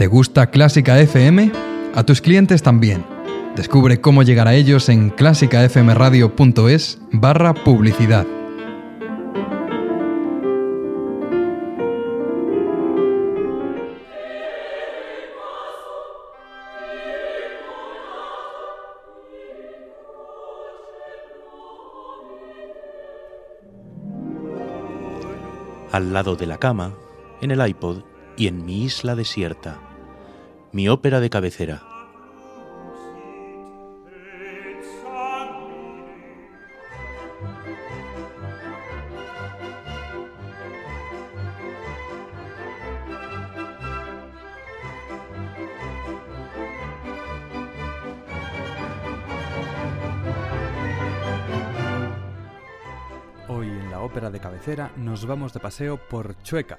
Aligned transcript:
¿Te 0.00 0.06
gusta 0.06 0.46
Clásica 0.46 0.98
FM? 0.98 1.52
A 1.94 2.04
tus 2.04 2.22
clientes 2.22 2.62
también. 2.62 3.04
Descubre 3.54 4.00
cómo 4.00 4.22
llegar 4.22 4.48
a 4.48 4.54
ellos 4.54 4.88
en 4.88 5.10
clásicafmradio.es 5.10 6.98
barra 7.12 7.52
publicidad. 7.52 8.26
Al 25.92 26.14
lado 26.14 26.36
de 26.36 26.46
la 26.46 26.56
cama, 26.56 26.94
en 27.42 27.50
el 27.50 27.68
iPod 27.68 27.98
y 28.38 28.46
en 28.46 28.64
mi 28.64 28.84
isla 28.84 29.14
desierta. 29.14 29.89
Mi 30.72 30.88
ópera 30.88 31.18
de 31.18 31.30
cabecera. 31.30 31.82
Hoy 53.48 53.66
en 53.66 53.90
la 53.90 54.00
ópera 54.02 54.30
de 54.30 54.38
cabecera 54.38 54.92
nos 54.96 55.26
vamos 55.26 55.52
de 55.52 55.58
paseo 55.58 55.98
por 56.08 56.40
Chueca, 56.44 56.78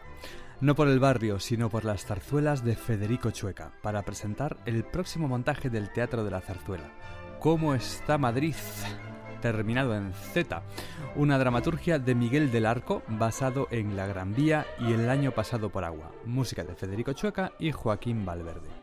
no 0.62 0.76
por 0.76 0.88
el 0.88 1.00
barrio, 1.00 1.40
sino 1.40 1.70
por 1.70 1.84
las 1.84 2.06
zarzuelas 2.06 2.64
de 2.64 2.76
Federico 2.76 3.32
Chueca, 3.32 3.74
para 3.82 4.04
presentar 4.04 4.58
el 4.66 4.84
próximo 4.84 5.28
montaje 5.28 5.70
del 5.70 5.92
Teatro 5.92 6.24
de 6.24 6.32
la 6.32 6.42
Zarzuela. 6.42 6.92
¿Cómo 7.40 7.74
está 7.74 8.20
Madrid? 8.20 8.56
Terminado 9.42 9.96
en 9.96 10.14
Z, 10.14 10.62
una 11.16 11.40
dramaturgia 11.40 11.98
de 11.98 12.14
Miguel 12.14 12.52
del 12.52 12.68
Arco 12.68 13.02
basado 13.08 13.68
en 13.72 13.98
La 13.98 14.06
Gran 14.06 14.36
Vía 14.36 14.68
y 14.80 14.94
El 14.94 15.10
año 15.10 15.32
pasado 15.32 15.72
por 15.72 15.84
agua, 15.84 16.12
música 16.26 16.64
de 16.64 16.76
Federico 16.76 17.14
Chueca 17.14 17.54
y 17.58 17.72
Joaquín 17.72 18.24
Valverde. 18.24 18.81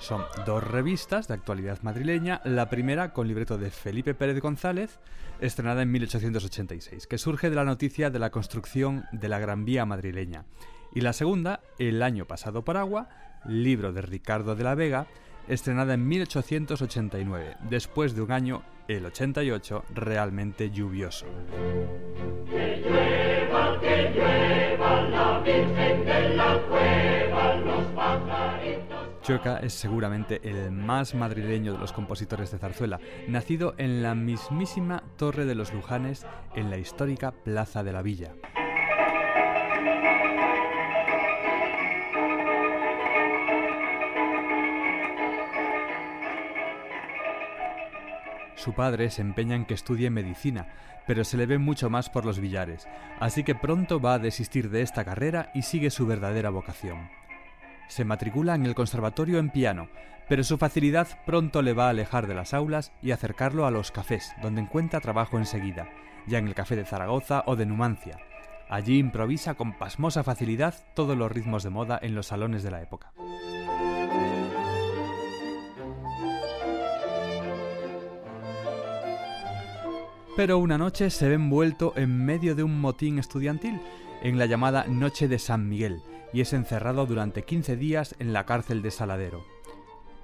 Son 0.00 0.24
dos 0.46 0.64
revistas 0.64 1.28
de 1.28 1.34
actualidad 1.34 1.78
madrileña, 1.82 2.40
la 2.44 2.70
primera 2.70 3.12
con 3.12 3.28
libreto 3.28 3.58
de 3.58 3.70
Felipe 3.70 4.14
Pérez 4.14 4.40
González, 4.40 4.98
estrenada 5.40 5.82
en 5.82 5.92
1886, 5.92 7.06
que 7.06 7.18
surge 7.18 7.50
de 7.50 7.56
la 7.56 7.66
noticia 7.66 8.08
de 8.08 8.18
la 8.18 8.30
construcción 8.30 9.04
de 9.12 9.28
la 9.28 9.38
Gran 9.38 9.66
Vía 9.66 9.84
madrileña, 9.84 10.46
y 10.94 11.02
la 11.02 11.12
segunda, 11.12 11.60
El 11.78 12.02
año 12.02 12.24
pasado 12.24 12.64
por 12.64 12.78
agua, 12.78 13.10
libro 13.44 13.92
de 13.92 14.00
Ricardo 14.00 14.56
de 14.56 14.64
la 14.64 14.74
Vega, 14.74 15.06
estrenada 15.48 15.92
en 15.92 16.08
1889, 16.08 17.58
después 17.68 18.14
de 18.14 18.22
un 18.22 18.32
año, 18.32 18.62
el 18.88 19.04
88, 19.04 19.84
realmente 19.94 20.70
lluvioso. 20.70 21.26
Que 22.48 22.82
llueva, 22.84 23.78
que 23.80 24.12
llueva, 24.14 25.02
la 25.02 25.40
Virgen 25.40 26.04
de 26.06 26.36
la 26.36 26.58
Cueva. 26.68 27.29
Chueca 29.30 29.58
es 29.58 29.74
seguramente 29.74 30.40
el 30.42 30.72
más 30.72 31.14
madrileño 31.14 31.72
de 31.72 31.78
los 31.78 31.92
compositores 31.92 32.50
de 32.50 32.58
zarzuela, 32.58 32.98
nacido 33.28 33.76
en 33.78 34.02
la 34.02 34.16
mismísima 34.16 35.04
Torre 35.16 35.44
de 35.44 35.54
los 35.54 35.72
Lujanes, 35.72 36.26
en 36.56 36.68
la 36.68 36.78
histórica 36.78 37.30
Plaza 37.30 37.84
de 37.84 37.92
la 37.92 38.02
Villa. 38.02 38.34
Su 48.56 48.72
padre 48.72 49.10
se 49.10 49.22
empeña 49.22 49.54
en 49.54 49.64
que 49.64 49.74
estudie 49.74 50.10
medicina, 50.10 50.66
pero 51.06 51.22
se 51.22 51.36
le 51.36 51.46
ve 51.46 51.58
mucho 51.58 51.88
más 51.88 52.10
por 52.10 52.24
los 52.24 52.40
billares, 52.40 52.88
así 53.20 53.44
que 53.44 53.54
pronto 53.54 54.00
va 54.00 54.14
a 54.14 54.18
desistir 54.18 54.70
de 54.70 54.82
esta 54.82 55.04
carrera 55.04 55.52
y 55.54 55.62
sigue 55.62 55.90
su 55.90 56.04
verdadera 56.04 56.50
vocación. 56.50 57.20
Se 57.90 58.04
matricula 58.04 58.54
en 58.54 58.66
el 58.66 58.76
conservatorio 58.76 59.40
en 59.40 59.50
piano, 59.50 59.88
pero 60.28 60.44
su 60.44 60.58
facilidad 60.58 61.08
pronto 61.26 61.60
le 61.60 61.72
va 61.72 61.86
a 61.86 61.90
alejar 61.90 62.28
de 62.28 62.36
las 62.36 62.54
aulas 62.54 62.92
y 63.02 63.10
acercarlo 63.10 63.66
a 63.66 63.72
los 63.72 63.90
cafés, 63.90 64.32
donde 64.40 64.60
encuentra 64.60 65.00
trabajo 65.00 65.38
enseguida, 65.38 65.88
ya 66.28 66.38
en 66.38 66.46
el 66.46 66.54
café 66.54 66.76
de 66.76 66.84
Zaragoza 66.84 67.42
o 67.46 67.56
de 67.56 67.66
Numancia. 67.66 68.16
Allí 68.68 68.98
improvisa 68.98 69.54
con 69.54 69.76
pasmosa 69.76 70.22
facilidad 70.22 70.76
todos 70.94 71.18
los 71.18 71.32
ritmos 71.32 71.64
de 71.64 71.70
moda 71.70 71.98
en 72.00 72.14
los 72.14 72.28
salones 72.28 72.62
de 72.62 72.70
la 72.70 72.80
época. 72.80 73.12
Pero 80.36 80.58
una 80.58 80.78
noche 80.78 81.10
se 81.10 81.28
ve 81.28 81.34
envuelto 81.34 81.92
en 81.96 82.24
medio 82.24 82.54
de 82.54 82.62
un 82.62 82.80
motín 82.80 83.18
estudiantil, 83.18 83.80
en 84.22 84.38
la 84.38 84.46
llamada 84.46 84.84
Noche 84.86 85.26
de 85.26 85.40
San 85.40 85.68
Miguel, 85.68 86.02
y 86.32 86.40
es 86.40 86.52
encerrado 86.52 87.06
durante 87.06 87.44
15 87.44 87.76
días 87.76 88.14
en 88.18 88.32
la 88.32 88.46
cárcel 88.46 88.82
de 88.82 88.90
Saladero. 88.90 89.44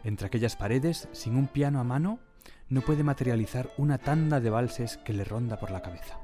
Entre 0.04 0.26
aquellas 0.26 0.56
paredes, 0.56 1.08
sin 1.12 1.36
un 1.36 1.48
piano 1.48 1.80
a 1.80 1.84
mano, 1.84 2.20
no 2.68 2.80
puede 2.80 3.02
materializar 3.02 3.70
una 3.76 3.98
tanda 3.98 4.40
de 4.40 4.50
valses 4.50 4.98
que 4.98 5.12
le 5.12 5.24
ronda 5.24 5.58
por 5.58 5.70
la 5.70 5.82
cabeza. 5.82 6.18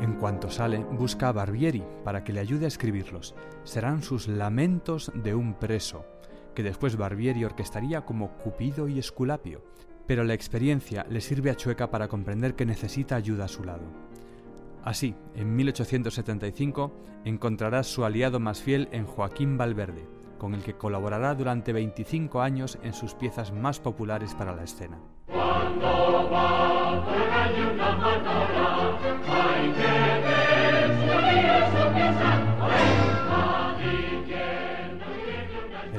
En 0.00 0.14
cuanto 0.18 0.50
sale, 0.50 0.78
busca 0.78 1.28
a 1.28 1.32
Barbieri 1.32 1.84
para 2.04 2.24
que 2.24 2.32
le 2.32 2.40
ayude 2.40 2.64
a 2.64 2.68
escribirlos. 2.68 3.34
Serán 3.64 4.02
sus 4.02 4.28
lamentos 4.28 5.12
de 5.14 5.34
un 5.34 5.54
preso, 5.54 6.06
que 6.54 6.62
después 6.62 6.96
Barbieri 6.96 7.44
orquestaría 7.44 8.02
como 8.06 8.36
Cupido 8.38 8.88
y 8.88 8.98
Esculapio, 8.98 9.62
pero 10.06 10.24
la 10.24 10.34
experiencia 10.34 11.06
le 11.08 11.20
sirve 11.20 11.50
a 11.50 11.56
Chueca 11.56 11.90
para 11.90 12.08
comprender 12.08 12.54
que 12.54 12.66
necesita 12.66 13.16
ayuda 13.16 13.46
a 13.46 13.48
su 13.48 13.64
lado. 13.64 13.84
Así, 14.84 15.14
en 15.34 15.56
1875 15.56 16.92
encontrará 17.24 17.82
su 17.82 18.04
aliado 18.04 18.38
más 18.38 18.60
fiel 18.60 18.88
en 18.92 19.04
Joaquín 19.04 19.58
Valverde, 19.58 20.06
con 20.38 20.54
el 20.54 20.62
que 20.62 20.74
colaborará 20.74 21.34
durante 21.34 21.72
25 21.72 22.40
años 22.40 22.78
en 22.82 22.92
sus 22.92 23.14
piezas 23.14 23.52
más 23.52 23.80
populares 23.80 24.34
para 24.34 24.54
la 24.54 24.62
escena. 24.62 24.98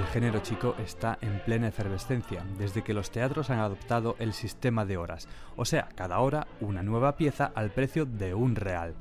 Género 0.05 0.39
chico 0.41 0.75
está 0.83 1.17
en 1.21 1.39
plena 1.39 1.69
efervescencia 1.69 2.43
desde 2.57 2.83
que 2.83 2.93
los 2.93 3.09
teatros 3.09 3.49
han 3.49 3.59
adoptado 3.59 4.15
el 4.19 4.33
sistema 4.33 4.85
de 4.85 4.97
horas, 4.97 5.27
o 5.55 5.65
sea, 5.65 5.89
cada 5.95 6.19
hora 6.19 6.47
una 6.59 6.83
nueva 6.83 7.15
pieza 7.15 7.51
al 7.55 7.71
precio 7.71 8.05
de 8.05 8.33
un 8.33 8.55
real. 8.55 8.95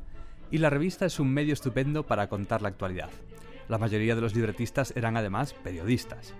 Y 0.50 0.58
la 0.58 0.70
revista 0.70 1.04
es 1.04 1.18
un 1.18 1.32
medio 1.32 1.52
estupendo 1.52 2.04
para 2.04 2.28
contar 2.28 2.62
la 2.62 2.68
actualidad. 2.68 3.10
La 3.68 3.78
mayoría 3.78 4.14
de 4.14 4.20
los 4.20 4.34
libretistas 4.34 4.92
eran 4.96 5.16
además 5.16 5.54
periodistas. 5.54 6.34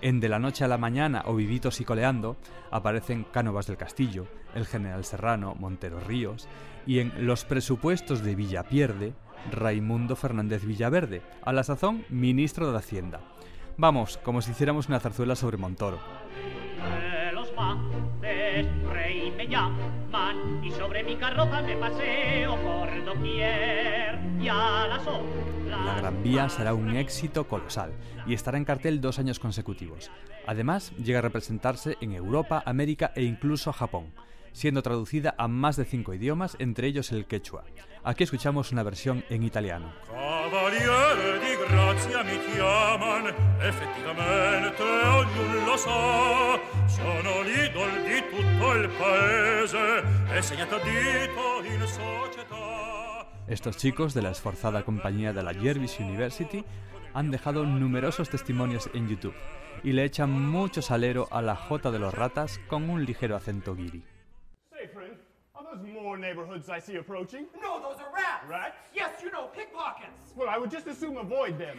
En 0.00 0.20
De 0.20 0.28
la 0.28 0.38
noche 0.38 0.64
a 0.64 0.68
la 0.68 0.78
mañana 0.78 1.22
o 1.26 1.34
Vivitos 1.34 1.80
y 1.80 1.84
coleando 1.84 2.36
aparecen 2.70 3.24
Cánovas 3.24 3.66
del 3.66 3.76
Castillo, 3.76 4.26
el 4.54 4.66
general 4.66 5.04
Serrano, 5.04 5.54
Montero 5.54 6.00
Ríos, 6.00 6.48
y 6.86 6.98
en 6.98 7.26
Los 7.26 7.44
presupuestos 7.44 8.22
de 8.22 8.34
Villapierde, 8.34 9.14
Raimundo 9.50 10.16
Fernández 10.16 10.64
Villaverde, 10.64 11.22
a 11.42 11.52
la 11.52 11.64
sazón 11.64 12.04
ministro 12.08 12.72
de 12.72 12.78
Hacienda. 12.78 13.20
Vamos, 13.76 14.18
como 14.18 14.40
si 14.40 14.52
hiciéramos 14.52 14.88
una 14.88 15.00
zarzuela 15.00 15.36
sobre 15.36 15.56
Montoro. 15.56 15.98
y 20.62 20.70
sobre 20.70 21.04
mi 21.04 21.16
carroza 21.16 21.60
me 21.62 21.76
paseo 21.76 22.56
por 22.56 23.04
doquier. 23.04 24.18
La 24.42 25.94
Gran 25.98 26.22
Vía 26.22 26.48
será 26.48 26.74
un 26.74 26.96
éxito 26.96 27.46
colosal 27.46 27.92
y 28.26 28.34
estará 28.34 28.56
en 28.58 28.64
cartel 28.64 29.00
dos 29.00 29.18
años 29.18 29.38
consecutivos. 29.38 30.10
Además, 30.46 30.92
llega 30.96 31.18
a 31.18 31.22
representarse 31.22 31.96
en 32.00 32.12
Europa, 32.12 32.62
América 32.64 33.12
e 33.14 33.22
incluso 33.22 33.72
Japón, 33.72 34.12
siendo 34.52 34.82
traducida 34.82 35.34
a 35.36 35.48
más 35.48 35.76
de 35.76 35.84
cinco 35.84 36.14
idiomas, 36.14 36.56
entre 36.58 36.86
ellos 36.86 37.12
el 37.12 37.26
quechua. 37.26 37.64
Aquí 38.02 38.24
escuchamos 38.24 38.72
una 38.72 38.82
versión 38.82 39.24
en 39.30 39.42
italiano. 39.42 39.92
Estos 53.46 53.76
chicos 53.76 54.14
de 54.14 54.22
la 54.22 54.30
esforzada 54.30 54.82
compañía 54.82 55.32
de 55.32 55.42
la 55.42 55.54
Jervis 55.54 56.00
University 56.00 56.64
han 57.12 57.30
dejado 57.30 57.64
numerosos 57.64 58.30
testimonios 58.30 58.90
en 58.94 59.08
YouTube 59.08 59.34
y 59.82 59.92
le 59.92 60.04
echan 60.04 60.30
mucho 60.30 60.82
salero 60.82 61.28
a 61.30 61.42
la 61.42 61.54
Jota 61.54 61.90
de 61.90 61.98
los 61.98 62.14
ratas 62.14 62.58
con 62.68 62.90
un 62.90 63.04
ligero 63.04 63.36
acento 63.36 63.76
guiri. 63.76 64.02
more 66.14 66.16
neighborhoods 66.18 66.68
I 66.68 66.80
see 66.80 66.96
approaching. 66.96 67.46
No, 67.60 67.80
those 67.80 67.98
are 67.98 68.13
rats. 68.48 68.64
Rats? 68.64 68.76
Yes, 68.94 69.22
you 69.22 69.30
know, 69.30 69.48
pickpockets. 69.48 70.32
Well, 70.36 70.48
I 70.48 70.58
would 70.58 70.70
just 70.70 70.86
as 70.86 70.98
soon 70.98 71.16
avoid 71.16 71.58
them. 71.58 71.78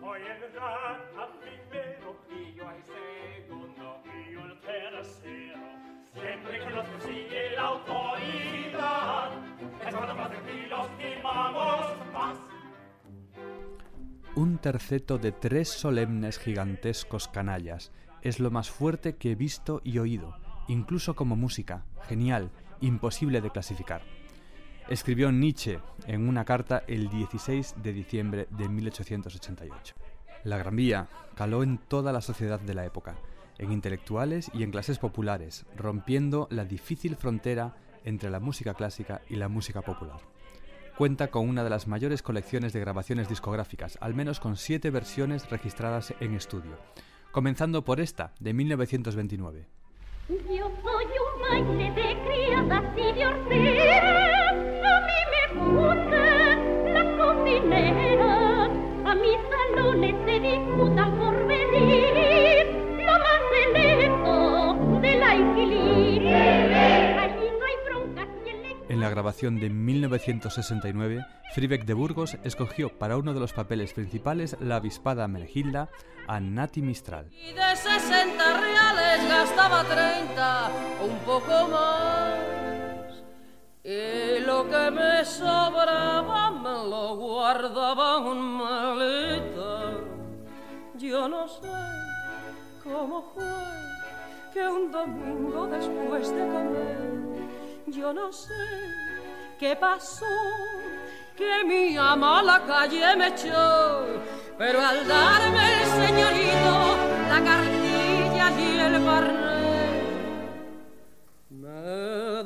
Soy 0.00 0.20
el 0.22 0.52
rata 0.54 1.28
primero, 1.40 2.16
y 2.30 2.54
yo 2.54 2.64
el 2.70 2.82
segundo, 2.84 4.02
y 4.04 4.32
yo 4.32 4.40
el 4.40 4.60
tercero. 4.60 5.58
Siempre 6.14 6.58
que 6.58 6.70
nos 6.70 6.86
persigue 6.86 7.50
la 7.54 7.62
autoridad, 7.62 9.30
es 9.86 9.94
cuando 9.94 10.14
más 10.14 10.30
tranquilos 10.30 10.88
y 10.98 11.22
vamos 11.22 11.52
más. 11.54 11.67
Un 14.38 14.58
terceto 14.58 15.18
de 15.18 15.32
tres 15.32 15.68
solemnes 15.68 16.38
gigantescos 16.38 17.26
canallas 17.26 17.90
es 18.22 18.38
lo 18.38 18.52
más 18.52 18.70
fuerte 18.70 19.16
que 19.16 19.32
he 19.32 19.34
visto 19.34 19.80
y 19.82 19.98
oído, 19.98 20.36
incluso 20.68 21.16
como 21.16 21.34
música, 21.34 21.82
genial, 22.06 22.52
imposible 22.80 23.40
de 23.40 23.50
clasificar. 23.50 24.02
Escribió 24.88 25.32
Nietzsche 25.32 25.80
en 26.06 26.28
una 26.28 26.44
carta 26.44 26.84
el 26.86 27.08
16 27.08 27.82
de 27.82 27.92
diciembre 27.92 28.46
de 28.56 28.68
1888. 28.68 29.96
La 30.44 30.56
Gran 30.56 30.76
Vía 30.76 31.08
caló 31.34 31.64
en 31.64 31.78
toda 31.78 32.12
la 32.12 32.20
sociedad 32.20 32.60
de 32.60 32.74
la 32.74 32.86
época, 32.86 33.16
en 33.58 33.72
intelectuales 33.72 34.52
y 34.54 34.62
en 34.62 34.70
clases 34.70 35.00
populares, 35.00 35.66
rompiendo 35.76 36.46
la 36.52 36.64
difícil 36.64 37.16
frontera 37.16 37.74
entre 38.04 38.30
la 38.30 38.38
música 38.38 38.74
clásica 38.74 39.20
y 39.28 39.34
la 39.34 39.48
música 39.48 39.82
popular. 39.82 40.20
Cuenta 40.98 41.28
con 41.28 41.48
una 41.48 41.62
de 41.62 41.70
las 41.70 41.86
mayores 41.86 42.22
colecciones 42.22 42.72
de 42.72 42.80
grabaciones 42.80 43.28
discográficas, 43.28 43.96
al 44.00 44.14
menos 44.14 44.40
con 44.40 44.56
siete 44.56 44.90
versiones 44.90 45.48
registradas 45.48 46.12
en 46.18 46.34
estudio, 46.34 46.76
comenzando 47.30 47.84
por 47.84 48.00
esta, 48.00 48.32
de 48.40 48.52
1929. 48.52 49.68
Yo 50.28 50.72
soy 50.82 51.04
un 51.06 51.40
baile 51.40 51.92
de 51.92 52.16
criadas 52.24 52.82
y 52.96 53.77
grabación 69.18 69.58
de 69.58 69.68
1969, 69.68 71.26
Fribeck 71.52 71.84
de 71.86 71.94
Burgos 71.94 72.36
escogió 72.44 72.88
para 73.00 73.16
uno 73.16 73.34
de 73.34 73.40
los 73.40 73.52
papeles 73.52 73.92
principales 73.92 74.56
la 74.60 74.76
avispada 74.76 75.26
Menegilda 75.26 75.88
a 76.28 76.38
Nati 76.38 76.82
Mistral. 76.82 77.26
Y 77.32 77.52
de 77.52 77.74
60 77.74 78.60
reales 78.60 79.28
gastaba 79.28 79.82
30, 79.82 80.70
un 81.02 81.18
poco 81.26 81.68
más. 81.68 82.36
Y 83.82 84.38
lo 84.46 84.68
que 84.70 84.90
me 84.92 85.24
sobraba 85.24 86.52
me 86.52 86.88
lo 86.88 87.16
guardaba 87.16 88.18
en 88.30 88.38
maleta. 88.38 89.94
Yo 90.96 91.28
no 91.28 91.48
sé 91.48 91.66
cómo 92.84 93.32
fue 93.34 93.44
que 94.54 94.64
un 94.64 94.92
domingo 94.92 95.66
después 95.66 96.30
de 96.30 96.46
comer, 96.46 97.18
yo 97.88 98.12
no 98.12 98.30
sé 98.30 99.07
qué 99.58 99.74
pasó, 99.74 100.26
que 101.36 101.64
mi 101.66 101.96
ama 101.96 102.38
a 102.38 102.42
la 102.42 102.60
calle 102.64 103.16
me 103.16 103.26
echó, 103.28 104.06
pero 104.56 104.80
al 104.80 105.06
darme 105.06 105.82
el 105.82 105.86
señorito 105.88 106.96
la 107.28 107.42
cartilla 107.42 108.50
y 108.58 108.78
el 108.78 109.04
barnet, 109.04 109.98
me 111.50 111.82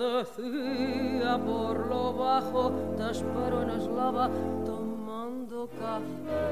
decía 0.06 1.38
por 1.44 1.87
lo 1.87 2.14
bajo, 2.14 2.73
te 2.97 3.11
espero 3.11 3.62
en 3.62 3.70
Eslava 3.70 4.31
tomando 4.65 5.69
café, 5.79 6.44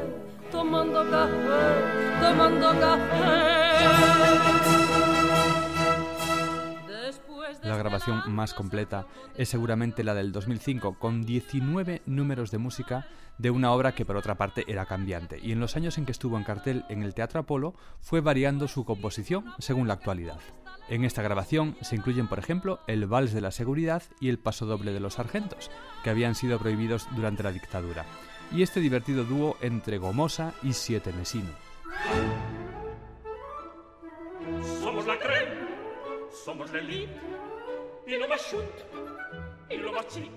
tomando 0.52 1.10
café, 1.10 1.62
tomando 2.20 2.68
café. 2.80 3.40
La 7.70 7.76
grabación 7.76 8.22
más 8.26 8.52
completa 8.52 9.06
es 9.36 9.48
seguramente 9.48 10.02
la 10.02 10.12
del 10.12 10.32
2005, 10.32 10.98
con 10.98 11.22
19 11.22 12.02
números 12.04 12.50
de 12.50 12.58
música 12.58 13.06
de 13.38 13.52
una 13.52 13.70
obra 13.70 13.94
que 13.94 14.04
por 14.04 14.16
otra 14.16 14.36
parte 14.36 14.64
era 14.66 14.86
cambiante, 14.86 15.38
y 15.40 15.52
en 15.52 15.60
los 15.60 15.76
años 15.76 15.96
en 15.96 16.04
que 16.04 16.10
estuvo 16.10 16.36
en 16.36 16.42
cartel 16.42 16.84
en 16.88 17.04
el 17.04 17.14
Teatro 17.14 17.38
Apolo 17.38 17.76
fue 18.00 18.22
variando 18.22 18.66
su 18.66 18.84
composición 18.84 19.44
según 19.60 19.86
la 19.86 19.94
actualidad. 19.94 20.40
En 20.88 21.04
esta 21.04 21.22
grabación 21.22 21.76
se 21.80 21.94
incluyen, 21.94 22.26
por 22.26 22.40
ejemplo, 22.40 22.80
el 22.88 23.06
Vals 23.06 23.32
de 23.32 23.40
la 23.40 23.52
Seguridad 23.52 24.02
y 24.20 24.30
el 24.30 24.40
Paso 24.40 24.66
Doble 24.66 24.92
de 24.92 24.98
los 24.98 25.14
Sargentos, 25.14 25.70
que 26.02 26.10
habían 26.10 26.34
sido 26.34 26.58
prohibidos 26.58 27.06
durante 27.14 27.44
la 27.44 27.52
dictadura, 27.52 28.04
y 28.50 28.62
este 28.62 28.80
divertido 28.80 29.22
dúo 29.22 29.56
entre 29.60 29.98
Gomosa 29.98 30.54
y 30.64 30.72
Siete 30.72 31.12
Mesino. 31.12 31.50
Somos 34.82 35.06
la 35.06 35.16
creme, 35.20 35.68
somos 36.44 36.72
la 36.72 36.80
elite, 36.80 37.14
y 38.10 38.18
lo 38.18 38.28
más 38.28 38.56
y 39.70 39.76
lo 39.76 39.92
más. 39.92 40.16
Y 40.16 40.28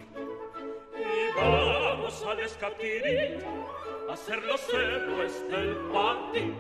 vamos 1.36 2.26
a 2.28 2.36
descatirir, 2.36 3.44
a 4.12 4.16
ser 4.16 4.44
los 4.44 4.62
héroes 4.72 5.44
del 5.50 5.76
patín. 5.92 6.56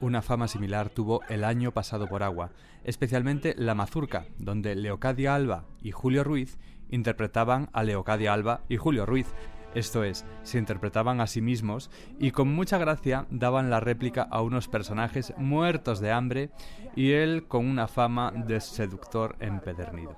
Una 0.00 0.22
fama 0.22 0.48
similar 0.48 0.88
tuvo 0.88 1.20
el 1.28 1.44
año 1.44 1.72
pasado 1.72 2.08
por 2.08 2.22
agua, 2.24 2.50
especialmente 2.82 3.54
La 3.56 3.74
Mazurca, 3.74 4.26
donde 4.38 4.74
Leocadia 4.74 5.34
Alba 5.34 5.66
y 5.82 5.92
Julio 5.92 6.24
Ruiz 6.24 6.58
interpretaban 6.88 7.68
a 7.72 7.84
Leocadia 7.84 8.32
Alba 8.32 8.62
y 8.68 8.76
Julio 8.76 9.06
Ruiz. 9.06 9.26
Esto 9.74 10.02
es, 10.02 10.24
se 10.42 10.58
interpretaban 10.58 11.20
a 11.20 11.26
sí 11.26 11.40
mismos 11.40 11.90
y 12.18 12.32
con 12.32 12.52
mucha 12.52 12.76
gracia 12.78 13.26
daban 13.30 13.70
la 13.70 13.78
réplica 13.78 14.26
a 14.30 14.42
unos 14.42 14.66
personajes 14.66 15.32
muertos 15.36 16.00
de 16.00 16.10
hambre 16.10 16.50
y 16.96 17.12
él 17.12 17.46
con 17.46 17.66
una 17.66 17.86
fama 17.86 18.32
de 18.34 18.60
seductor 18.60 19.36
empedernido. 19.38 20.16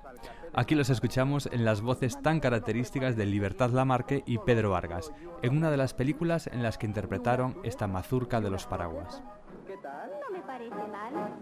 Aquí 0.55 0.75
los 0.75 0.89
escuchamos 0.89 1.49
en 1.51 1.65
las 1.65 1.81
voces 1.81 2.21
tan 2.21 2.39
características 2.39 3.15
de 3.15 3.25
Libertad 3.25 3.71
Lamarque 3.71 4.23
y 4.27 4.37
Pedro 4.37 4.71
Vargas, 4.71 5.11
en 5.41 5.57
una 5.57 5.71
de 5.71 5.77
las 5.77 5.93
películas 5.93 6.47
en 6.47 6.61
las 6.61 6.77
que 6.77 6.85
interpretaron 6.85 7.57
esta 7.63 7.87
mazurca 7.87 8.39
de 8.39 8.51
los 8.51 8.67
paraguas. 8.67 9.23
No 9.67 10.31
me 10.31 10.41
parece 10.41 10.75
mal. 10.91 11.33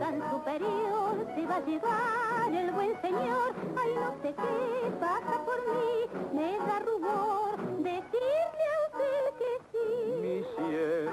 Tan 0.00 0.30
superior 0.30 1.26
se 1.34 1.46
va 1.46 1.56
a 1.56 1.60
llevar 1.60 2.52
el 2.52 2.70
buen 2.72 3.00
señor. 3.02 3.52
Ay, 3.78 3.94
no 3.94 4.10
sé 4.22 4.34
qué 4.34 4.90
pasa 4.98 5.44
por 5.44 5.58
mí, 5.68 6.08
me 6.32 6.58
da 6.66 6.78
rubor 6.80 7.58
decirle 7.82 8.64
a 8.72 8.78
usted 8.88 9.22
que 9.38 9.50
sí. 9.70 9.86
Mi 10.22 10.42
cielo, 10.56 11.10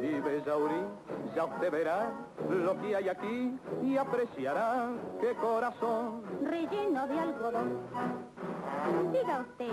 y 0.00 0.20
Bellaurí, 0.20 0.82
ya 1.36 1.44
usted 1.44 1.70
verá 1.70 2.10
lo 2.48 2.80
que 2.80 2.96
hay 2.96 3.08
aquí 3.10 3.58
y 3.82 3.96
apreciará 3.98 4.88
qué 5.20 5.34
corazón. 5.34 6.22
Relleno 6.42 7.06
de 7.06 7.20
algodón. 7.20 7.78
Diga 9.12 9.40
usted, 9.40 9.66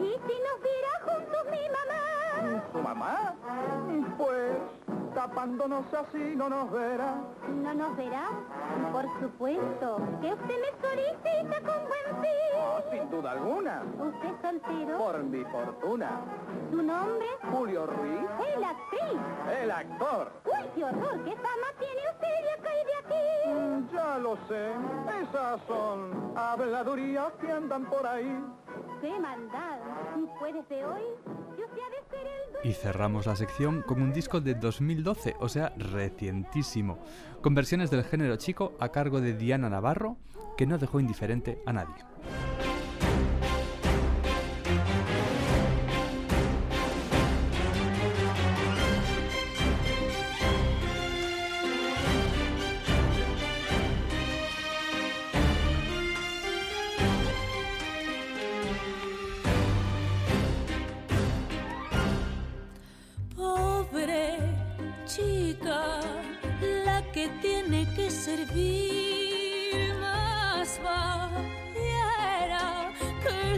¿y 0.00 0.10
si 0.10 0.36
nos 0.46 0.58
viera 0.68 0.92
juntos 1.06 1.44
mi 1.50 1.64
mamá? 1.76 2.62
¿Su 2.70 2.78
mamá? 2.82 3.34
Pues 4.18 4.58
tapándonos 5.26 5.84
así 5.94 6.34
no 6.36 6.48
nos 6.48 6.70
verá. 6.72 7.14
¿No 7.48 7.74
nos 7.74 7.96
verá? 7.96 8.28
Por 8.90 9.04
supuesto, 9.20 9.98
que 10.20 10.32
usted 10.32 10.56
me 10.64 10.88
solicita 10.88 11.56
con 11.60 11.80
buen 11.86 12.22
fin. 12.22 12.32
Sin 12.90 13.10
duda 13.10 13.30
alguna, 13.32 13.82
¿Usted 13.98 14.28
es 14.28 14.40
soltero? 14.42 14.98
por 14.98 15.22
mi 15.22 15.44
fortuna. 15.44 16.10
¿Su 16.70 16.82
nombre? 16.82 17.26
Julio 17.52 17.86
Ruiz, 17.86 18.26
El 18.56 18.64
actriz. 18.64 19.20
el 19.62 19.70
actor. 19.70 20.32
¡Uy, 20.44 20.66
qué 20.74 20.84
horror! 20.84 21.24
¿Qué 21.24 21.36
fama 21.36 21.68
tiene 21.78 22.02
usted 22.12 22.42
de 22.42 22.50
acá 22.50 22.70
y 22.80 22.84
de 22.84 22.94
aquí? 23.04 23.92
Ya 23.94 24.18
lo 24.18 24.36
sé, 24.48 24.72
esas 25.22 25.60
son 25.68 26.32
habladurías 26.36 27.32
que 27.40 27.50
andan 27.52 27.84
por 27.86 28.04
ahí. 28.06 28.44
¡Qué 29.00 29.18
maldad! 29.20 29.78
Pues 30.38 30.54
desde 30.54 30.84
hoy, 30.84 31.02
yo 31.58 31.64
sé 31.74 31.80
ha 31.82 31.90
de 31.90 32.08
ser 32.10 32.26
el. 32.26 32.68
Y 32.70 32.72
cerramos 32.74 33.26
la 33.26 33.34
sección 33.34 33.82
con 33.82 34.00
un 34.00 34.12
disco 34.12 34.40
de 34.40 34.54
2012, 35.14 35.36
o 35.40 35.48
sea, 35.48 35.72
recientísimo, 35.76 36.98
con 37.40 37.54
versiones 37.54 37.90
del 37.90 38.04
género 38.04 38.36
chico 38.36 38.72
a 38.80 38.90
cargo 38.90 39.20
de 39.20 39.34
Diana 39.34 39.68
Navarro, 39.68 40.16
que 40.56 40.66
no 40.66 40.78
dejó 40.78 41.00
indiferente 41.00 41.58
a 41.66 41.72
nadie. 41.72 41.94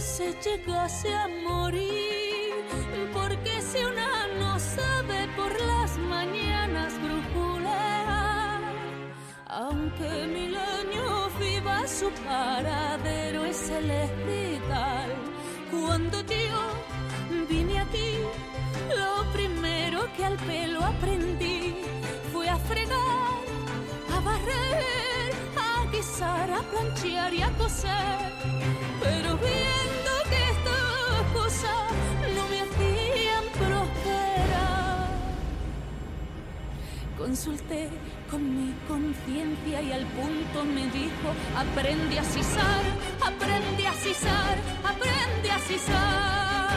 Se 0.05 0.35
llegase 0.45 1.15
a 1.15 1.27
morir 1.29 2.53
porque 3.15 3.63
si 3.63 3.79
una 3.79 4.27
no 4.39 4.59
sabe 4.59 5.27
por 5.35 5.51
las 5.63 5.97
mañanas 5.97 6.93
brujulear 7.03 8.61
aunque 9.47 10.27
mil 10.27 10.55
años 10.55 11.39
viva 11.41 11.89
su 11.89 12.11
paradero 12.23 13.47
es 13.47 13.57
celestial 13.57 15.11
cuando 15.71 16.21
yo 16.21 16.61
vine 17.49 17.81
a 17.81 17.87
ti 17.87 18.19
lo 18.95 19.33
primero 19.33 20.01
que 20.17 20.25
al 20.27 20.37
pelo 20.37 20.85
aprendí 20.85 21.77
fue 22.31 22.47
a 22.49 22.59
fregar, 22.59 23.41
a 24.15 24.21
barrer, 24.21 25.33
a 25.57 25.91
guisar, 25.91 26.51
a 26.51 26.61
planchear 26.71 27.33
y 27.33 27.43
a 27.43 27.51
coser. 27.57 28.33
Pero 29.01 29.37
viendo 29.39 29.64
consulté 37.25 37.89
con 38.31 38.43
mi 38.55 38.75
conciencia 38.87 39.81
y 39.81 39.93
al 39.93 40.05
punto 40.09 40.63
me 40.63 40.85
dijo, 40.91 41.29
aprende 41.57 42.19
a 42.19 42.25
sisar, 42.25 42.83
aprende 43.19 43.87
a 43.87 43.95
sisar, 43.95 44.59
aprende 44.85 45.51
a 45.51 45.59
sisar. 45.61 46.75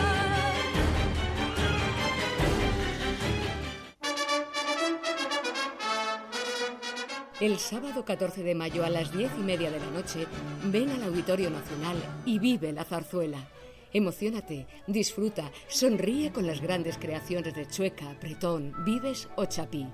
El 7.41 7.59
sábado 7.59 8.05
14 8.05 8.41
de 8.41 8.55
mayo 8.55 8.85
a 8.85 8.89
las 8.89 9.11
10 9.11 9.31
y 9.39 9.41
media 9.41 9.69
de 9.69 9.79
la 9.81 9.91
noche, 9.91 10.27
ven 10.71 10.89
al 10.91 11.03
Auditorio 11.03 11.49
Nacional 11.49 11.97
y 12.25 12.39
vive 12.39 12.71
la 12.71 12.85
zarzuela. 12.85 13.49
Emocionate, 13.91 14.65
disfruta, 14.87 15.51
sonríe 15.67 16.31
con 16.31 16.47
las 16.47 16.61
grandes 16.61 16.97
creaciones 16.97 17.53
de 17.53 17.67
Chueca, 17.67 18.15
Bretón, 18.21 18.73
Vives 18.85 19.27
o 19.35 19.45
Chapí. 19.45 19.87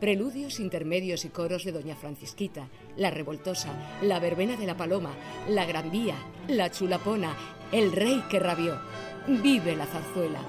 Preludios, 0.00 0.60
intermedios 0.60 1.24
y 1.24 1.30
coros 1.30 1.64
de 1.64 1.72
Doña 1.72 1.96
Francisquita, 1.96 2.68
La 2.98 3.10
Revoltosa, 3.10 3.72
La 4.02 4.20
Verbena 4.20 4.54
de 4.56 4.66
la 4.66 4.76
Paloma, 4.76 5.10
La 5.48 5.64
Gran 5.64 5.90
Vía, 5.90 6.16
La 6.48 6.70
Chulapona, 6.70 7.34
El 7.72 7.92
Rey 7.92 8.22
que 8.28 8.38
rabió. 8.38 8.78
Vive 9.26 9.74
la 9.74 9.86
zarzuela. 9.86 10.40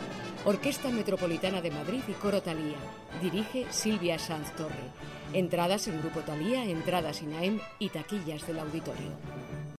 Orquesta 0.43 0.89
Metropolitana 0.89 1.61
de 1.61 1.71
Madrid 1.71 2.01
y 2.09 2.11
Coro 2.11 2.41
Talía. 2.41 2.75
Dirige 3.21 3.65
Silvia 3.69 4.19
Sanz 4.19 4.53
Torre. 4.57 4.91
Entradas 5.31 5.87
en 5.87 6.01
Grupo 6.01 6.19
Talía, 6.19 6.65
entradas 6.65 7.21
INAEM 7.21 7.61
y 7.79 7.87
taquillas 7.87 8.45
del 8.45 8.59
auditorio. 8.59 9.11